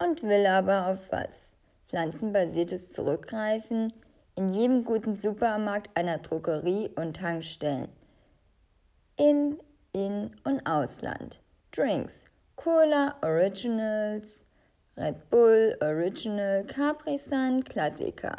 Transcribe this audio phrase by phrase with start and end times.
[0.00, 1.54] und will aber auf was
[1.86, 3.92] pflanzenbasiertes zurückgreifen,
[4.34, 7.88] in jedem guten Supermarkt, einer Drogerie und Tankstellen.
[9.16, 9.60] Im,
[9.92, 11.40] In- und Ausland.
[11.70, 12.24] Drinks.
[12.56, 14.44] Cola Originals,
[14.96, 18.36] Red Bull Original, Capri-Sun Klassiker.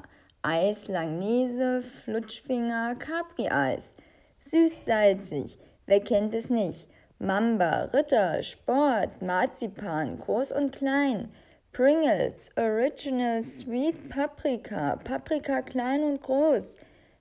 [0.49, 3.95] Eis, Langnese, Flutschfinger, Capri-Eis.
[4.39, 6.87] Süß-salzig, wer kennt es nicht?
[7.19, 11.33] Mamba, Ritter, Sport, Marzipan, groß und klein.
[11.73, 16.77] Pringles, Original Sweet Paprika, Paprika klein und groß.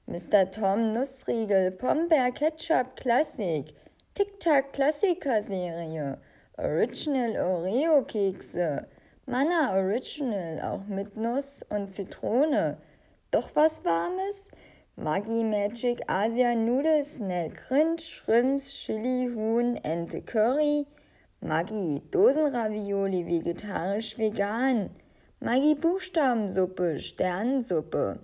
[0.06, 0.48] Mr.
[0.48, 3.74] Tom Nussriegel, Pombeer Ketchup Klassik,
[4.14, 6.18] Tic Tac Klassiker-Serie,
[6.58, 8.86] Original Oreo Kekse,
[9.26, 12.76] Manna Original, auch mit Nuss und Zitrone,
[13.30, 14.48] doch was Warmes?
[14.98, 20.86] Maggi Magic Asia Noodle Snack, Rind, Shrimps, Chili, Huhn, Ente Curry,
[21.42, 24.90] Maggi Dosenravioli vegetarisch vegan,
[25.40, 28.18] Maggi Buchstabensuppe, Sternensuppe,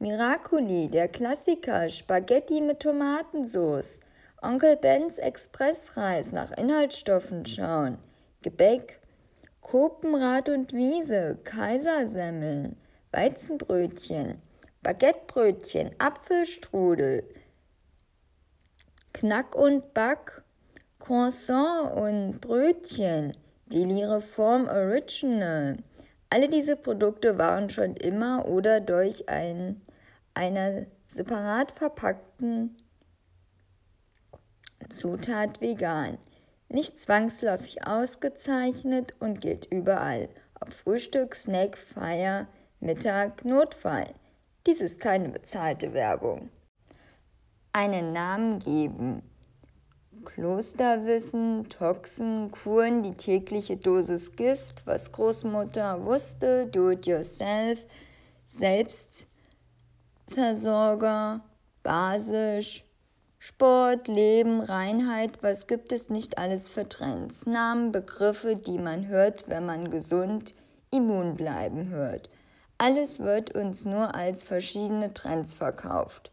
[0.00, 4.00] Miracoli, der Klassiker, Spaghetti mit Tomatensauce,
[4.40, 7.98] Onkel Bens Expressreis nach Inhaltsstoffen schauen,
[8.40, 9.00] Gebäck,
[9.60, 12.76] Kopenrad und Wiese, Kaisersemmeln,
[13.14, 14.38] Weizenbrötchen,
[14.82, 17.22] Baguettebrötchen, Apfelstrudel,
[19.12, 20.42] Knack und Back,
[20.98, 23.36] Croissant und Brötchen,
[23.66, 25.76] Deli Reform Original.
[26.28, 29.80] Alle diese Produkte waren schon immer oder durch ein,
[30.34, 32.76] einer separat verpackten
[34.88, 36.18] Zutat vegan.
[36.68, 40.28] Nicht zwangsläufig ausgezeichnet und gilt überall,
[40.60, 42.48] ob Frühstück, Snack, Feier,
[42.84, 44.12] Mittag, Notfall.
[44.66, 46.50] Dies ist keine bezahlte Werbung.
[47.72, 49.22] Einen Namen geben.
[50.26, 57.80] Klosterwissen, Toxen, Kuren, die tägliche Dosis Gift, was Großmutter wusste, Do-it-yourself,
[58.46, 61.40] Selbstversorger,
[61.82, 62.84] basisch,
[63.38, 67.46] Sport, Leben, Reinheit, was gibt es nicht alles für Trends?
[67.46, 70.54] Namen, Begriffe, die man hört, wenn man gesund,
[70.90, 72.28] immun bleiben hört.
[72.76, 76.32] Alles wird uns nur als verschiedene Trends verkauft.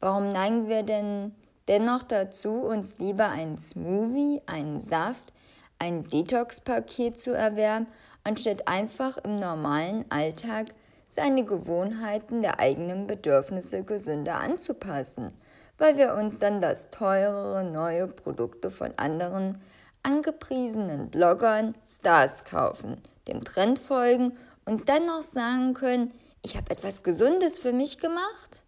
[0.00, 1.34] Warum neigen wir denn
[1.68, 5.32] dennoch dazu, uns lieber einen Smoothie, einen Saft,
[5.78, 7.86] ein Detox-Paket zu erwärmen,
[8.24, 10.66] anstatt einfach im normalen Alltag
[11.08, 15.32] seine Gewohnheiten der eigenen Bedürfnisse gesünder anzupassen,
[15.78, 19.58] weil wir uns dann das teurere neue Produkte von anderen
[20.02, 24.36] angepriesenen Bloggern, Stars kaufen, dem Trend folgen
[24.66, 28.64] und dann noch sagen können, ich habe etwas Gesundes für mich gemacht?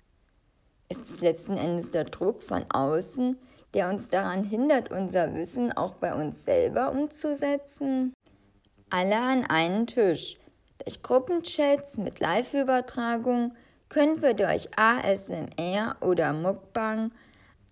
[0.89, 3.37] Ist es letzten Endes der Druck von außen,
[3.75, 8.15] der uns daran hindert, unser Wissen auch bei uns selber umzusetzen?
[8.89, 10.39] Alle an einen Tisch.
[10.79, 13.55] Durch Gruppenchats mit Live-Übertragung
[13.91, 17.13] können wir durch ASMR oder Mukbang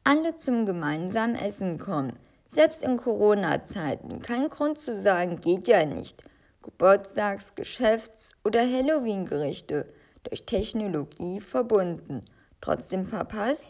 [0.05, 2.19] alle zum gemeinsamen Essen kommen.
[2.49, 4.21] Selbst in Corona-Zeiten.
[4.21, 6.23] Kein Grund zu sagen, geht ja nicht.
[6.67, 9.87] Geburtstags-, Geschäfts- oder Halloween-Gerichte
[10.25, 12.23] durch Technologie verbunden.
[12.61, 13.69] Trotzdem verpasst?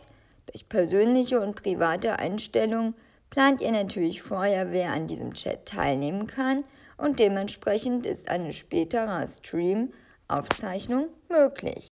[0.50, 2.94] Durch persönliche und private Einstellungen
[3.28, 6.64] plant ihr natürlich vorher, wer an diesem Chat teilnehmen kann
[6.96, 11.88] und dementsprechend ist eine spätere Stream-Aufzeichnung möglich.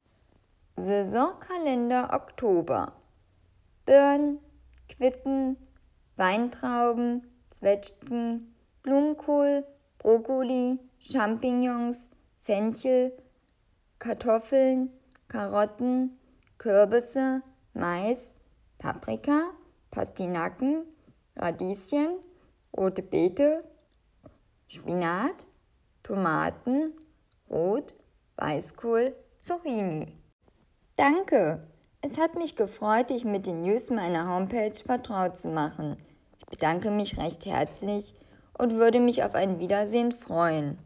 [0.77, 2.93] Saisonkalender Oktober.
[3.85, 4.39] Birnen,
[4.89, 5.57] Quitten,
[6.17, 9.67] Weintrauben, Zwetschgen, Blumenkohl,
[9.99, 12.11] Brokkoli, Champignons,
[12.43, 13.13] Fenchel,
[13.99, 14.91] Kartoffeln,
[15.29, 16.19] Karotten,
[16.59, 17.43] Kürbisse,
[17.75, 18.35] Mais,
[18.79, 19.51] Paprika,
[19.91, 20.85] Pastinaken,
[21.37, 22.21] Radieschen,
[22.77, 23.65] rote Beete,
[24.69, 25.47] Spinat,
[26.03, 26.93] Tomaten,
[27.51, 27.95] Rot,
[28.37, 30.17] Weißkohl, Zucchini.
[30.97, 31.61] Danke!
[32.01, 35.97] Es hat mich gefreut, dich mit den News meiner Homepage vertraut zu machen.
[36.39, 38.15] Ich bedanke mich recht herzlich
[38.59, 40.79] und würde mich auf ein Wiedersehen freuen.